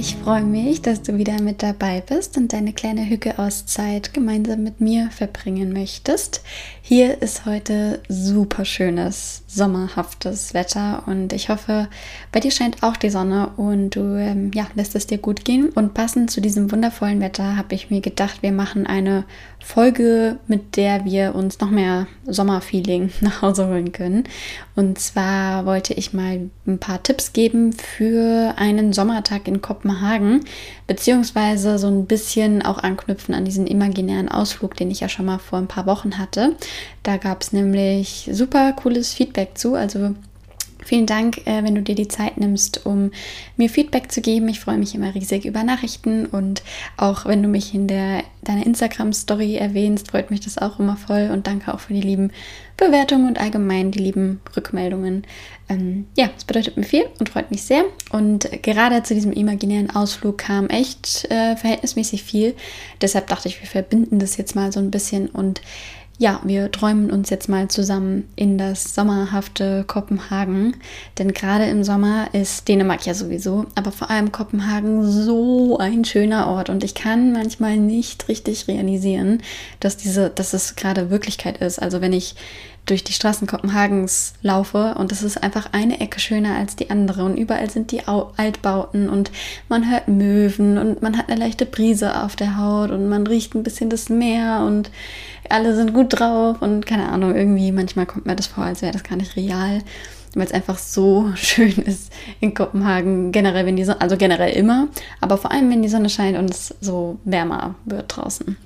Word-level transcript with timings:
Ich 0.00 0.14
freue 0.14 0.44
mich, 0.44 0.80
dass 0.80 1.02
du 1.02 1.18
wieder 1.18 1.42
mit 1.42 1.60
dabei 1.60 2.00
bist 2.00 2.36
und 2.36 2.52
deine 2.52 2.72
kleine 2.72 3.10
Hücke-Auszeit 3.10 4.14
gemeinsam 4.14 4.62
mit 4.62 4.80
mir 4.80 5.10
verbringen 5.10 5.72
möchtest. 5.72 6.40
Hier 6.82 7.20
ist 7.20 7.46
heute 7.46 8.00
super 8.08 8.64
schönes, 8.64 9.42
sommerhaftes 9.48 10.54
Wetter 10.54 11.02
und 11.06 11.32
ich 11.32 11.48
hoffe, 11.48 11.88
bei 12.30 12.38
dir 12.38 12.52
scheint 12.52 12.84
auch 12.84 12.96
die 12.96 13.10
Sonne 13.10 13.50
und 13.56 13.96
du 13.96 14.16
ähm, 14.16 14.52
ja, 14.54 14.68
lässt 14.76 14.94
es 14.94 15.08
dir 15.08 15.18
gut 15.18 15.44
gehen. 15.44 15.70
Und 15.70 15.94
passend 15.94 16.30
zu 16.30 16.40
diesem 16.40 16.70
wundervollen 16.70 17.20
Wetter 17.20 17.56
habe 17.56 17.74
ich 17.74 17.90
mir 17.90 18.00
gedacht, 18.00 18.40
wir 18.42 18.52
machen 18.52 18.86
eine 18.86 19.24
Folge, 19.58 20.38
mit 20.46 20.76
der 20.76 21.04
wir 21.04 21.34
uns 21.34 21.58
noch 21.58 21.70
mehr 21.70 22.06
Sommerfeeling 22.24 23.10
nach 23.20 23.42
Hause 23.42 23.66
holen 23.66 23.90
können. 23.90 24.24
Und 24.76 25.00
zwar 25.00 25.66
wollte 25.66 25.92
ich 25.92 26.12
mal 26.12 26.48
ein 26.68 26.78
paar 26.78 27.02
Tipps 27.02 27.32
geben 27.32 27.72
für 27.72 28.54
einen 28.56 28.92
Sommertag 28.92 29.48
in 29.48 29.60
Kopenhagen, 29.60 29.87
beziehungsweise 30.86 31.78
so 31.78 31.86
ein 31.88 32.06
bisschen 32.06 32.62
auch 32.62 32.78
anknüpfen 32.78 33.34
an 33.34 33.44
diesen 33.44 33.66
imaginären 33.66 34.28
Ausflug, 34.28 34.74
den 34.76 34.90
ich 34.90 35.00
ja 35.00 35.08
schon 35.08 35.26
mal 35.26 35.38
vor 35.38 35.58
ein 35.58 35.68
paar 35.68 35.86
Wochen 35.86 36.18
hatte. 36.18 36.56
Da 37.02 37.16
gab 37.16 37.42
es 37.42 37.52
nämlich 37.52 38.28
super 38.32 38.72
cooles 38.72 39.14
Feedback 39.14 39.56
zu. 39.56 39.74
Also 39.74 40.14
Vielen 40.84 41.06
Dank, 41.06 41.46
äh, 41.46 41.64
wenn 41.64 41.74
du 41.74 41.82
dir 41.82 41.94
die 41.94 42.08
Zeit 42.08 42.38
nimmst, 42.38 42.86
um 42.86 43.10
mir 43.56 43.68
Feedback 43.68 44.12
zu 44.12 44.20
geben. 44.20 44.48
Ich 44.48 44.60
freue 44.60 44.78
mich 44.78 44.94
immer 44.94 45.14
riesig 45.14 45.44
über 45.44 45.64
Nachrichten 45.64 46.26
und 46.26 46.62
auch 46.96 47.26
wenn 47.26 47.42
du 47.42 47.48
mich 47.48 47.74
in 47.74 47.88
der, 47.88 48.22
deiner 48.42 48.64
Instagram-Story 48.64 49.56
erwähnst, 49.56 50.10
freut 50.10 50.30
mich 50.30 50.40
das 50.40 50.58
auch 50.58 50.78
immer 50.78 50.96
voll 50.96 51.30
und 51.32 51.46
danke 51.46 51.74
auch 51.74 51.80
für 51.80 51.94
die 51.94 52.00
lieben 52.00 52.30
Bewertungen 52.76 53.26
und 53.26 53.40
allgemein 53.40 53.90
die 53.90 53.98
lieben 53.98 54.40
Rückmeldungen. 54.56 55.24
Ähm, 55.68 56.06
ja, 56.16 56.30
es 56.36 56.44
bedeutet 56.44 56.76
mir 56.76 56.84
viel 56.84 57.06
und 57.18 57.28
freut 57.28 57.50
mich 57.50 57.62
sehr. 57.62 57.84
Und 58.12 58.48
gerade 58.62 59.02
zu 59.02 59.14
diesem 59.14 59.32
imaginären 59.32 59.90
Ausflug 59.90 60.38
kam 60.38 60.68
echt 60.68 61.24
äh, 61.30 61.56
verhältnismäßig 61.56 62.22
viel. 62.22 62.54
Deshalb 63.02 63.26
dachte 63.26 63.48
ich, 63.48 63.60
wir 63.60 63.68
verbinden 63.68 64.20
das 64.20 64.36
jetzt 64.36 64.54
mal 64.54 64.72
so 64.72 64.78
ein 64.78 64.92
bisschen 64.92 65.28
und 65.28 65.60
ja, 66.20 66.40
wir 66.42 66.72
träumen 66.72 67.12
uns 67.12 67.30
jetzt 67.30 67.48
mal 67.48 67.68
zusammen 67.68 68.28
in 68.34 68.58
das 68.58 68.92
sommerhafte 68.92 69.84
Kopenhagen. 69.86 70.76
Denn 71.16 71.32
gerade 71.32 71.66
im 71.66 71.84
Sommer 71.84 72.28
ist 72.34 72.66
Dänemark 72.66 73.06
ja 73.06 73.14
sowieso, 73.14 73.66
aber 73.76 73.92
vor 73.92 74.10
allem 74.10 74.32
Kopenhagen 74.32 75.08
so 75.08 75.78
ein 75.78 76.04
schöner 76.04 76.48
Ort. 76.48 76.70
Und 76.70 76.82
ich 76.82 76.94
kann 76.94 77.32
manchmal 77.32 77.76
nicht 77.76 78.28
richtig 78.28 78.66
realisieren, 78.66 79.42
dass 79.78 79.96
diese, 79.96 80.28
dass 80.28 80.54
es 80.54 80.74
gerade 80.74 81.10
Wirklichkeit 81.10 81.58
ist. 81.58 81.80
Also 81.80 82.00
wenn 82.00 82.12
ich 82.12 82.34
durch 82.86 83.04
die 83.04 83.12
Straßen 83.12 83.46
Kopenhagens 83.46 84.34
laufe 84.42 84.94
und 84.96 85.12
es 85.12 85.22
ist 85.22 85.42
einfach 85.42 85.72
eine 85.72 86.00
Ecke 86.00 86.20
schöner 86.20 86.56
als 86.56 86.74
die 86.74 86.90
andere 86.90 87.24
und 87.24 87.36
überall 87.36 87.68
sind 87.68 87.92
die 87.92 88.02
Altbauten 88.06 89.08
und 89.10 89.30
man 89.68 89.90
hört 89.90 90.08
Möwen 90.08 90.78
und 90.78 91.02
man 91.02 91.18
hat 91.18 91.28
eine 91.28 91.38
leichte 91.38 91.66
Brise 91.66 92.22
auf 92.22 92.34
der 92.34 92.56
Haut 92.56 92.90
und 92.90 93.08
man 93.08 93.26
riecht 93.26 93.54
ein 93.54 93.62
bisschen 93.62 93.90
das 93.90 94.08
Meer 94.08 94.64
und 94.66 94.90
alle 95.50 95.74
sind 95.74 95.94
gut 95.94 96.18
drauf 96.18 96.62
und 96.62 96.86
keine 96.86 97.08
Ahnung, 97.08 97.34
irgendwie 97.34 97.72
manchmal 97.72 98.06
kommt 98.06 98.26
mir 98.26 98.36
das 98.36 98.46
vor, 98.46 98.64
als 98.64 98.82
wäre 98.82 98.92
das 98.92 99.02
gar 99.02 99.16
nicht 99.16 99.36
real, 99.36 99.82
weil 100.34 100.46
es 100.46 100.52
einfach 100.52 100.78
so 100.78 101.30
schön 101.34 101.76
ist 101.78 102.12
in 102.40 102.54
Kopenhagen, 102.54 103.32
generell 103.32 103.66
wenn 103.66 103.76
die 103.76 103.84
Sonne, 103.84 104.00
also 104.00 104.16
generell 104.16 104.54
immer, 104.54 104.88
aber 105.20 105.36
vor 105.36 105.52
allem 105.52 105.70
wenn 105.70 105.82
die 105.82 105.88
Sonne 105.88 106.08
scheint 106.08 106.38
und 106.38 106.50
es 106.50 106.74
so 106.80 107.18
wärmer 107.24 107.74
wird 107.84 108.16
draußen. 108.16 108.56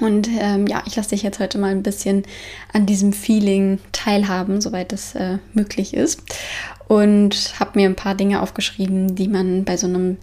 Und 0.00 0.28
ähm, 0.38 0.66
ja, 0.66 0.82
ich 0.86 0.96
lasse 0.96 1.10
dich 1.10 1.22
jetzt 1.22 1.38
heute 1.38 1.58
mal 1.58 1.70
ein 1.70 1.82
bisschen 1.82 2.24
an 2.72 2.86
diesem 2.86 3.12
Feeling 3.12 3.78
teilhaben, 3.92 4.60
soweit 4.60 4.92
es 4.92 5.14
äh, 5.14 5.38
möglich 5.54 5.94
ist. 5.94 6.22
Und 6.88 7.54
habe 7.58 7.72
mir 7.74 7.88
ein 7.88 7.96
paar 7.96 8.14
Dinge 8.14 8.42
aufgeschrieben, 8.42 9.14
die 9.14 9.28
man 9.28 9.64
bei 9.64 9.76
so 9.76 9.86
einem 9.86 10.18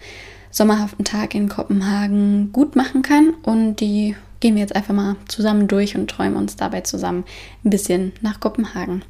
sommerhaften 0.50 1.04
Tag 1.04 1.34
in 1.34 1.48
Kopenhagen 1.48 2.52
gut 2.52 2.76
machen 2.76 3.02
kann 3.02 3.34
und 3.42 3.76
die 3.80 4.14
gehen 4.44 4.56
wir 4.56 4.60
jetzt 4.60 4.76
einfach 4.76 4.92
mal 4.92 5.16
zusammen 5.26 5.68
durch 5.68 5.96
und 5.96 6.10
träumen 6.10 6.36
uns 6.36 6.54
dabei 6.54 6.82
zusammen 6.82 7.24
ein 7.64 7.70
bisschen 7.70 8.12
nach 8.20 8.40
Kopenhagen. 8.40 9.02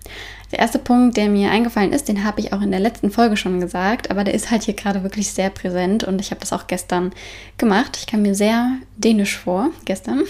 Der 0.52 0.60
erste 0.60 0.78
Punkt, 0.78 1.16
der 1.16 1.28
mir 1.28 1.50
eingefallen 1.50 1.92
ist, 1.92 2.06
den 2.06 2.22
habe 2.22 2.38
ich 2.38 2.52
auch 2.52 2.62
in 2.62 2.70
der 2.70 2.78
letzten 2.78 3.10
Folge 3.10 3.36
schon 3.36 3.58
gesagt, 3.58 4.12
aber 4.12 4.22
der 4.22 4.34
ist 4.34 4.52
halt 4.52 4.62
hier 4.62 4.74
gerade 4.74 5.02
wirklich 5.02 5.32
sehr 5.32 5.50
präsent 5.50 6.04
und 6.04 6.20
ich 6.20 6.30
habe 6.30 6.38
das 6.38 6.52
auch 6.52 6.68
gestern 6.68 7.10
gemacht. 7.58 7.96
Ich 7.98 8.06
kam 8.06 8.22
mir 8.22 8.36
sehr 8.36 8.76
dänisch 8.96 9.36
vor, 9.36 9.70
gestern. 9.86 10.22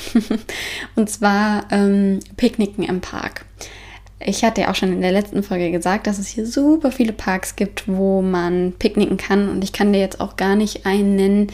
und 0.96 1.10
zwar 1.10 1.66
ähm, 1.70 2.20
Picknicken 2.38 2.84
im 2.84 3.02
Park. 3.02 3.44
Ich 4.20 4.42
hatte 4.42 4.62
ja 4.62 4.70
auch 4.70 4.74
schon 4.74 4.90
in 4.90 5.02
der 5.02 5.12
letzten 5.12 5.42
Folge 5.42 5.70
gesagt, 5.70 6.06
dass 6.06 6.18
es 6.18 6.28
hier 6.28 6.46
super 6.46 6.92
viele 6.92 7.12
Parks 7.12 7.56
gibt, 7.56 7.86
wo 7.88 8.22
man 8.22 8.72
picknicken 8.78 9.18
kann. 9.18 9.50
Und 9.50 9.62
ich 9.64 9.74
kann 9.74 9.92
dir 9.92 10.00
jetzt 10.00 10.18
auch 10.18 10.36
gar 10.36 10.56
nicht 10.56 10.86
einen 10.86 11.14
nennen, 11.14 11.48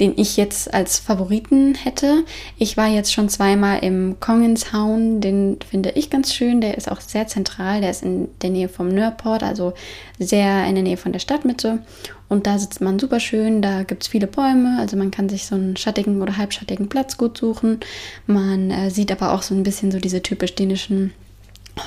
den 0.00 0.14
ich 0.16 0.36
jetzt 0.36 0.72
als 0.72 0.98
Favoriten 0.98 1.74
hätte. 1.74 2.24
Ich 2.58 2.76
war 2.76 2.88
jetzt 2.88 3.12
schon 3.12 3.28
zweimal 3.28 3.84
im 3.84 4.16
Kongenshaun, 4.18 5.20
den 5.20 5.58
finde 5.68 5.90
ich 5.90 6.08
ganz 6.08 6.32
schön. 6.32 6.62
Der 6.62 6.78
ist 6.78 6.90
auch 6.90 7.00
sehr 7.02 7.26
zentral, 7.26 7.82
der 7.82 7.90
ist 7.90 8.02
in 8.02 8.28
der 8.40 8.50
Nähe 8.50 8.68
vom 8.68 8.88
Nörport, 8.88 9.42
also 9.42 9.74
sehr 10.18 10.66
in 10.66 10.74
der 10.74 10.84
Nähe 10.84 10.96
von 10.96 11.12
der 11.12 11.18
Stadtmitte. 11.18 11.80
Und 12.28 12.46
da 12.46 12.58
sitzt 12.58 12.80
man 12.80 12.98
super 12.98 13.20
schön, 13.20 13.60
da 13.60 13.82
gibt 13.82 14.04
es 14.04 14.08
viele 14.08 14.26
Bäume, 14.26 14.78
also 14.78 14.96
man 14.96 15.10
kann 15.10 15.28
sich 15.28 15.46
so 15.46 15.56
einen 15.56 15.76
schattigen 15.76 16.22
oder 16.22 16.36
halbschattigen 16.36 16.88
Platz 16.88 17.18
gut 17.18 17.36
suchen. 17.36 17.80
Man 18.26 18.70
äh, 18.70 18.90
sieht 18.90 19.12
aber 19.12 19.32
auch 19.32 19.42
so 19.42 19.54
ein 19.54 19.64
bisschen 19.64 19.90
so 19.90 19.98
diese 19.98 20.22
typisch 20.22 20.54
dänischen 20.54 21.12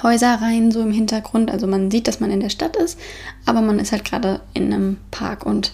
Häuser 0.04 0.36
rein, 0.42 0.72
so 0.72 0.82
im 0.82 0.92
Hintergrund. 0.92 1.50
Also 1.50 1.66
man 1.66 1.90
sieht, 1.90 2.08
dass 2.08 2.20
man 2.20 2.30
in 2.30 2.42
der 2.42 2.50
Stadt 2.50 2.76
ist, 2.76 3.00
aber 3.46 3.62
man 3.62 3.80
ist 3.80 3.92
halt 3.92 4.06
gerade 4.06 4.42
in 4.54 4.72
einem 4.72 4.98
Park 5.12 5.46
und 5.46 5.74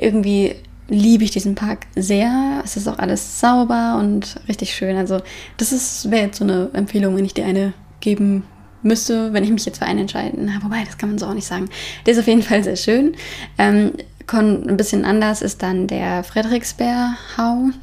irgendwie 0.00 0.54
liebe 0.88 1.24
ich 1.24 1.30
diesen 1.30 1.54
Park 1.54 1.86
sehr. 1.94 2.62
Es 2.64 2.76
ist 2.76 2.88
auch 2.88 2.98
alles 2.98 3.40
sauber 3.40 3.98
und 4.00 4.40
richtig 4.48 4.74
schön. 4.74 4.96
Also 4.96 5.20
das 5.56 6.10
wäre 6.10 6.26
jetzt 6.26 6.38
so 6.38 6.44
eine 6.44 6.70
Empfehlung, 6.72 7.16
wenn 7.16 7.24
ich 7.24 7.34
dir 7.34 7.44
eine 7.44 7.74
geben 8.00 8.44
müsste, 8.82 9.32
wenn 9.32 9.44
ich 9.44 9.50
mich 9.50 9.64
jetzt 9.66 9.78
für 9.78 9.86
einen 9.86 10.00
entscheiden. 10.00 10.50
Wobei, 10.62 10.84
das 10.84 10.98
kann 10.98 11.10
man 11.10 11.18
so 11.18 11.26
auch 11.26 11.34
nicht 11.34 11.46
sagen. 11.46 11.68
Der 12.06 12.14
ist 12.14 12.20
auf 12.20 12.26
jeden 12.26 12.42
Fall 12.42 12.64
sehr 12.64 12.76
schön. 12.76 13.14
Ähm, 13.58 13.92
ein 14.30 14.76
bisschen 14.76 15.04
anders 15.04 15.42
ist 15.42 15.62
dann 15.62 15.86
der 15.86 16.22
Frederiksberghauen. 16.22 17.74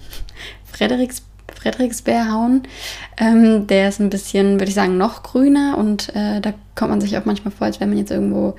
Frederiks, 0.71 1.23
Frederiksberghauen. 1.53 2.63
Ähm, 3.17 3.67
der 3.67 3.89
ist 3.89 3.99
ein 3.99 4.09
bisschen, 4.09 4.53
würde 4.53 4.65
ich 4.65 4.75
sagen, 4.75 4.97
noch 4.97 5.23
grüner 5.23 5.77
und 5.77 6.15
äh, 6.15 6.41
da 6.41 6.53
kommt 6.75 6.91
man 6.91 7.01
sich 7.01 7.17
auch 7.17 7.25
manchmal 7.25 7.51
vor, 7.51 7.65
als 7.65 7.79
wenn 7.79 7.89
man 7.89 7.97
jetzt 7.97 8.11
irgendwo 8.11 8.55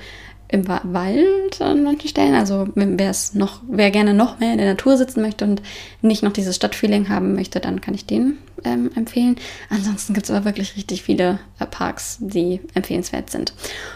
im 0.48 0.68
Wald 0.68 1.60
an 1.60 1.82
manchen 1.82 2.08
Stellen. 2.08 2.34
Also 2.34 2.68
wer 2.74 3.10
es 3.10 3.34
noch, 3.34 3.62
wer 3.68 3.90
gerne 3.90 4.14
noch 4.14 4.38
mehr 4.38 4.52
in 4.52 4.58
der 4.58 4.68
Natur 4.68 4.96
sitzen 4.96 5.22
möchte 5.22 5.44
und 5.44 5.62
nicht 6.02 6.22
noch 6.22 6.32
dieses 6.32 6.56
Stadtfeeling 6.56 7.08
haben 7.08 7.34
möchte, 7.34 7.60
dann 7.60 7.80
kann 7.80 7.94
ich 7.94 8.06
den 8.06 8.38
ähm, 8.64 8.90
empfehlen. 8.94 9.36
Ansonsten 9.70 10.14
gibt 10.14 10.26
es 10.26 10.30
aber 10.30 10.44
wirklich 10.44 10.76
richtig 10.76 11.02
viele 11.02 11.40
äh, 11.58 11.66
Parks, 11.66 12.18
die 12.20 12.60
empfehlenswert 12.74 13.30
sind. 13.30 13.54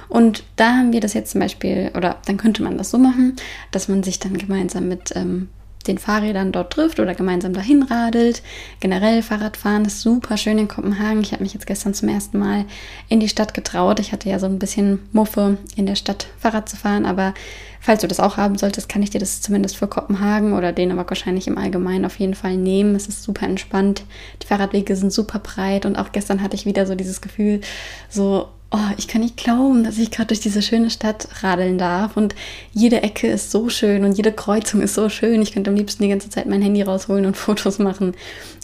Und 0.08 0.42
da 0.56 0.76
haben 0.76 0.92
wir 0.92 1.00
das 1.00 1.14
jetzt 1.14 1.32
zum 1.32 1.40
Beispiel, 1.40 1.92
oder 1.96 2.18
dann 2.26 2.36
könnte 2.36 2.62
man 2.62 2.78
das 2.78 2.90
so 2.90 2.98
machen, 2.98 3.36
dass 3.70 3.88
man 3.88 4.02
sich 4.02 4.18
dann 4.18 4.36
gemeinsam 4.36 4.88
mit 4.88 5.14
ähm, 5.14 5.48
den 5.86 5.98
Fahrrädern 5.98 6.52
dort 6.52 6.72
trifft 6.72 7.00
oder 7.00 7.14
gemeinsam 7.14 7.52
dahin 7.52 7.82
radelt. 7.82 8.42
Generell 8.80 9.22
Fahrradfahren 9.22 9.84
ist 9.84 10.02
super 10.02 10.36
schön 10.36 10.58
in 10.58 10.68
Kopenhagen. 10.68 11.22
Ich 11.22 11.32
habe 11.32 11.42
mich 11.42 11.54
jetzt 11.54 11.66
gestern 11.66 11.94
zum 11.94 12.08
ersten 12.08 12.38
Mal 12.38 12.66
in 13.08 13.20
die 13.20 13.28
Stadt 13.28 13.54
getraut. 13.54 14.00
Ich 14.00 14.12
hatte 14.12 14.28
ja 14.28 14.38
so 14.38 14.46
ein 14.46 14.58
bisschen 14.58 15.00
Muffe, 15.12 15.56
in 15.76 15.86
der 15.86 15.94
Stadt 15.94 16.26
Fahrrad 16.38 16.68
zu 16.68 16.76
fahren, 16.76 17.06
aber 17.06 17.34
falls 17.80 18.02
du 18.02 18.08
das 18.08 18.20
auch 18.20 18.36
haben 18.36 18.58
solltest, 18.58 18.88
kann 18.88 19.02
ich 19.02 19.10
dir 19.10 19.20
das 19.20 19.40
zumindest 19.40 19.76
für 19.76 19.88
Kopenhagen 19.88 20.52
oder 20.52 20.72
Dänemark 20.72 21.10
wahrscheinlich 21.10 21.46
im 21.46 21.56
Allgemeinen 21.58 22.04
auf 22.04 22.18
jeden 22.18 22.34
Fall 22.34 22.56
nehmen. 22.56 22.94
Es 22.94 23.06
ist 23.06 23.22
super 23.22 23.46
entspannt. 23.46 24.04
Die 24.42 24.46
Fahrradwege 24.46 24.94
sind 24.96 25.12
super 25.12 25.38
breit 25.38 25.86
und 25.86 25.96
auch 25.96 26.12
gestern 26.12 26.42
hatte 26.42 26.56
ich 26.56 26.66
wieder 26.66 26.86
so 26.86 26.94
dieses 26.94 27.20
Gefühl, 27.20 27.62
so 28.10 28.48
oh, 28.72 28.90
ich 28.96 29.08
kann 29.08 29.20
nicht 29.22 29.36
glauben, 29.36 29.84
dass 29.84 29.98
ich 29.98 30.10
gerade 30.10 30.28
durch 30.28 30.40
diese 30.40 30.62
schöne 30.62 30.90
Stadt 30.90 31.28
radeln 31.42 31.76
darf 31.78 32.16
und 32.16 32.34
jede 32.72 33.02
Ecke 33.02 33.26
ist 33.26 33.50
so 33.50 33.68
schön 33.68 34.04
und 34.04 34.16
jede 34.16 34.32
Kreuzung 34.32 34.80
ist 34.80 34.94
so 34.94 35.08
schön. 35.08 35.42
Ich 35.42 35.52
könnte 35.52 35.70
am 35.70 35.76
liebsten 35.76 36.02
die 36.02 36.08
ganze 36.08 36.30
Zeit 36.30 36.46
mein 36.46 36.62
Handy 36.62 36.82
rausholen 36.82 37.26
und 37.26 37.36
Fotos 37.36 37.78
machen 37.78 38.14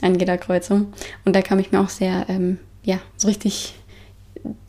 an 0.02 0.18
jeder 0.18 0.38
Kreuzung. 0.38 0.92
Und 1.24 1.34
da 1.34 1.42
kam 1.42 1.58
ich 1.58 1.72
mir 1.72 1.80
auch 1.80 1.88
sehr, 1.88 2.26
ähm, 2.28 2.58
ja, 2.84 3.00
so 3.16 3.26
richtig, 3.26 3.74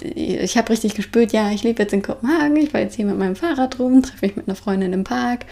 ich 0.01 0.57
habe 0.57 0.71
richtig 0.71 0.95
gespürt, 0.95 1.33
ja, 1.33 1.51
ich 1.51 1.63
lebe 1.63 1.83
jetzt 1.83 1.93
in 1.93 2.01
Kopenhagen, 2.01 2.57
ich 2.57 2.73
war 2.73 2.81
jetzt 2.81 2.95
hier 2.95 3.05
mit 3.05 3.19
meinem 3.19 3.35
Fahrrad 3.35 3.77
rum, 3.77 4.01
treffe 4.01 4.25
mich 4.25 4.35
mit 4.35 4.47
einer 4.47 4.55
Freundin 4.55 4.93
im 4.93 5.03
Park. 5.03 5.45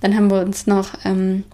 Dann 0.00 0.16
haben 0.16 0.30
wir 0.30 0.40
uns 0.40 0.66
noch... 0.66 0.90
Ähm, 1.04 1.44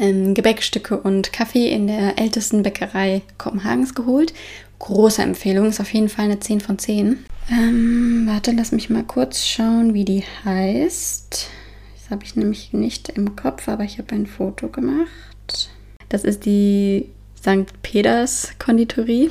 ähm, 0.00 0.34
Gebäckstücke 0.34 0.98
und 0.98 1.32
Kaffee 1.32 1.70
in 1.70 1.86
der 1.86 2.18
ältesten 2.18 2.62
Bäckerei 2.62 3.22
Kopenhagens 3.38 3.94
geholt. 3.94 4.32
Große 4.78 5.22
Empfehlung, 5.22 5.66
ist 5.66 5.80
auf 5.80 5.92
jeden 5.92 6.08
Fall 6.08 6.24
eine 6.24 6.40
10 6.40 6.60
von 6.60 6.78
10. 6.78 7.18
Ähm, 7.50 8.24
warte, 8.26 8.52
lass 8.52 8.72
mich 8.72 8.90
mal 8.90 9.04
kurz 9.04 9.46
schauen, 9.46 9.94
wie 9.94 10.04
die 10.04 10.24
heißt. 10.44 11.48
Das 11.94 12.10
habe 12.10 12.24
ich 12.24 12.34
nämlich 12.34 12.72
nicht 12.72 13.10
im 13.10 13.36
Kopf, 13.36 13.68
aber 13.68 13.84
ich 13.84 13.98
habe 13.98 14.14
ein 14.14 14.26
Foto 14.26 14.68
gemacht. 14.68 15.70
Das 16.08 16.24
ist 16.24 16.46
die 16.46 17.10
St. 17.40 17.66
Peters 17.82 18.52
Konditorie. 18.58 19.30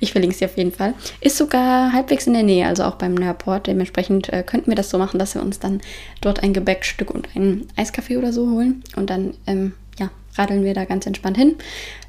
Ich 0.00 0.12
verlinke 0.12 0.36
sie 0.36 0.44
auf 0.44 0.56
jeden 0.56 0.72
Fall. 0.72 0.94
Ist 1.20 1.36
sogar 1.36 1.92
halbwegs 1.92 2.26
in 2.26 2.34
der 2.34 2.42
Nähe, 2.42 2.66
also 2.66 2.82
auch 2.82 2.96
beim 2.96 3.14
Nörport. 3.14 3.68
Dementsprechend 3.68 4.32
äh, 4.32 4.42
könnten 4.42 4.68
wir 4.68 4.74
das 4.74 4.90
so 4.90 4.98
machen, 4.98 5.18
dass 5.18 5.34
wir 5.36 5.42
uns 5.42 5.60
dann 5.60 5.80
dort 6.20 6.42
ein 6.42 6.52
Gebäckstück 6.52 7.10
und 7.10 7.28
einen 7.36 7.68
Eiskaffee 7.76 8.16
oder 8.16 8.32
so 8.32 8.50
holen. 8.50 8.82
Und 8.96 9.10
dann 9.10 9.34
ähm, 9.46 9.74
ja, 10.00 10.10
radeln 10.36 10.64
wir 10.64 10.74
da 10.74 10.84
ganz 10.84 11.06
entspannt 11.06 11.36
hin, 11.36 11.54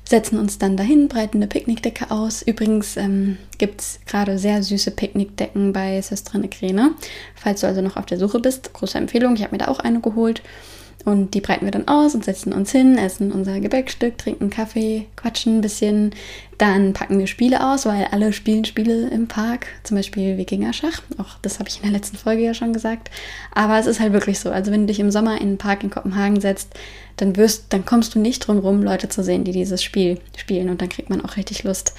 setzen 0.03 0.39
uns 0.39 0.57
dann 0.57 0.77
dahin, 0.77 1.07
breiten 1.07 1.37
eine 1.37 1.47
Picknickdecke 1.47 2.09
aus. 2.09 2.41
Übrigens 2.41 2.97
ähm, 2.97 3.37
gibt 3.59 3.81
es 3.81 3.99
gerade 4.07 4.39
sehr 4.39 4.63
süße 4.63 4.91
Picknickdecken 4.91 5.73
bei 5.73 6.01
Sestrine 6.01 6.49
Kräne. 6.49 6.95
Falls 7.35 7.61
du 7.61 7.67
also 7.67 7.81
noch 7.81 7.97
auf 7.97 8.07
der 8.07 8.17
Suche 8.17 8.39
bist, 8.39 8.73
große 8.73 8.97
Empfehlung. 8.97 9.35
Ich 9.35 9.43
habe 9.43 9.53
mir 9.53 9.59
da 9.59 9.67
auch 9.67 9.79
eine 9.79 9.99
geholt. 9.99 10.41
Und 11.05 11.33
die 11.33 11.41
breiten 11.41 11.65
wir 11.65 11.71
dann 11.71 11.89
aus 11.89 12.15
und 12.15 12.23
setzen 12.23 12.53
uns 12.53 12.71
hin, 12.71 12.97
essen 12.97 13.33
unser 13.33 13.59
Gebäckstück, 13.59 14.17
trinken 14.17 14.49
Kaffee, 14.49 15.07
quatschen 15.17 15.57
ein 15.57 15.61
bisschen. 15.61 16.15
Dann 16.57 16.93
packen 16.93 17.19
wir 17.19 17.27
Spiele 17.27 17.67
aus, 17.69 17.85
weil 17.85 18.05
alle 18.11 18.31
spielen 18.31 18.63
Spiele 18.63 19.09
im 19.09 19.27
Park, 19.27 19.67
zum 19.83 19.97
Beispiel 19.97 20.37
Wikingerschach. 20.37 21.01
Auch 21.17 21.37
das 21.41 21.59
habe 21.59 21.67
ich 21.67 21.77
in 21.77 21.83
der 21.83 21.91
letzten 21.91 22.15
Folge 22.15 22.43
ja 22.43 22.53
schon 22.53 22.71
gesagt. 22.71 23.11
Aber 23.53 23.77
es 23.79 23.85
ist 23.85 23.99
halt 23.99 24.13
wirklich 24.13 24.39
so. 24.39 24.49
Also 24.49 24.71
wenn 24.71 24.81
du 24.81 24.87
dich 24.87 25.01
im 25.01 25.11
Sommer 25.11 25.35
in 25.41 25.47
einen 25.47 25.57
Park 25.57 25.83
in 25.83 25.89
Kopenhagen 25.89 26.39
setzt, 26.39 26.73
dann 27.17 27.35
wirst, 27.35 27.65
dann 27.73 27.85
kommst 27.85 28.15
du 28.15 28.19
nicht 28.19 28.47
drum 28.47 28.59
rum, 28.59 28.81
Leute 28.81 29.09
zu 29.09 29.23
sehen, 29.23 29.43
die 29.43 29.51
dieses 29.51 29.83
Spiel 29.83 30.19
spielen. 30.37 30.69
Und 30.69 30.81
dann 30.81 30.89
kriegt 30.89 31.09
man 31.09 31.23
auch 31.23 31.35
richtig 31.35 31.63
Lust, 31.63 31.93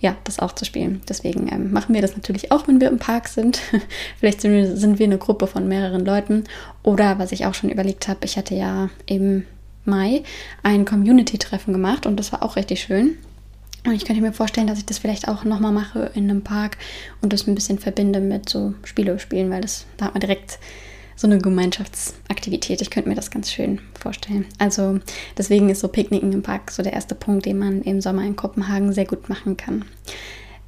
ja, 0.00 0.16
das 0.24 0.38
auch 0.38 0.52
zu 0.52 0.64
spielen. 0.64 1.00
Deswegen 1.08 1.50
ähm, 1.50 1.72
machen 1.72 1.94
wir 1.94 2.02
das 2.02 2.14
natürlich 2.14 2.52
auch, 2.52 2.68
wenn 2.68 2.80
wir 2.80 2.88
im 2.88 2.98
Park 2.98 3.28
sind. 3.28 3.60
Vielleicht 4.18 4.40
sind 4.40 4.52
wir, 4.52 4.76
sind 4.76 4.98
wir 4.98 5.06
eine 5.06 5.18
Gruppe 5.18 5.46
von 5.46 5.66
mehreren 5.66 6.04
Leuten. 6.04 6.44
Oder 6.82 7.18
was 7.18 7.32
ich 7.32 7.46
auch 7.46 7.54
schon 7.54 7.70
überlegt 7.70 8.08
habe, 8.08 8.24
ich 8.24 8.36
hatte 8.36 8.54
ja 8.54 8.90
im 9.06 9.44
Mai 9.84 10.22
ein 10.62 10.84
Community-Treffen 10.84 11.72
gemacht 11.72 12.06
und 12.06 12.18
das 12.18 12.32
war 12.32 12.42
auch 12.42 12.56
richtig 12.56 12.82
schön. 12.82 13.16
Und 13.86 13.92
ich 13.92 14.06
könnte 14.06 14.22
mir 14.22 14.32
vorstellen, 14.32 14.66
dass 14.66 14.78
ich 14.78 14.86
das 14.86 14.98
vielleicht 14.98 15.28
auch 15.28 15.44
nochmal 15.44 15.72
mache 15.72 16.10
in 16.14 16.30
einem 16.30 16.42
Park 16.42 16.78
und 17.20 17.32
das 17.32 17.46
ein 17.46 17.54
bisschen 17.54 17.78
verbinde 17.78 18.20
mit 18.20 18.48
so 18.48 18.74
Spiele 18.82 19.18
spielen, 19.18 19.50
weil 19.50 19.60
das, 19.60 19.84
da 19.98 20.06
hat 20.06 20.14
man 20.14 20.20
direkt 20.20 20.58
so 21.16 21.26
eine 21.26 21.38
Gemeinschaftsaktivität. 21.38 22.80
Ich 22.80 22.90
könnte 22.90 23.08
mir 23.08 23.14
das 23.14 23.30
ganz 23.30 23.50
schön 23.50 23.80
vorstellen. 23.98 24.46
Also 24.58 25.00
deswegen 25.36 25.70
ist 25.70 25.80
so 25.80 25.88
Picknicken 25.88 26.32
im 26.32 26.42
Park 26.42 26.70
so 26.70 26.82
der 26.82 26.92
erste 26.92 27.14
Punkt, 27.14 27.46
den 27.46 27.58
man 27.58 27.82
im 27.82 28.00
Sommer 28.00 28.22
in 28.22 28.36
Kopenhagen 28.36 28.92
sehr 28.92 29.06
gut 29.06 29.28
machen 29.28 29.56
kann. 29.56 29.84